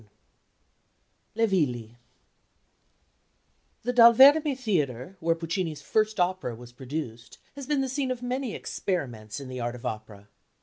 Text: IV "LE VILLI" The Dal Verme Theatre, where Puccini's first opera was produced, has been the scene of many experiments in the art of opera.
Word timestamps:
IV 0.01 0.07
"LE 1.41 1.45
VILLI" 1.45 1.97
The 3.83 3.93
Dal 3.93 4.13
Verme 4.15 4.55
Theatre, 4.57 5.15
where 5.19 5.35
Puccini's 5.35 5.83
first 5.83 6.19
opera 6.19 6.55
was 6.55 6.71
produced, 6.73 7.37
has 7.55 7.67
been 7.67 7.81
the 7.81 7.87
scene 7.87 8.09
of 8.09 8.23
many 8.23 8.55
experiments 8.55 9.39
in 9.39 9.47
the 9.47 9.59
art 9.59 9.75
of 9.75 9.85
opera. 9.85 10.27